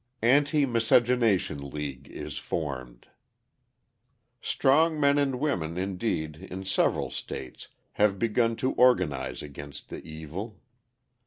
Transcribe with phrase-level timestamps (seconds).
[0.23, 3.05] Anti Miscegenation League is Formed
[4.41, 10.59] Strong men and women, indeed, in several states have begun to organise against the evil.